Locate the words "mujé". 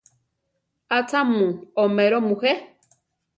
2.27-2.53